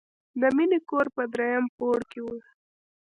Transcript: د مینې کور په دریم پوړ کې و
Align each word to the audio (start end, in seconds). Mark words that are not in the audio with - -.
د 0.39 0.41
مینې 0.55 0.79
کور 0.89 1.05
په 1.15 1.23
دریم 1.33 1.65
پوړ 1.75 1.99
کې 2.11 2.19
و 2.23 2.27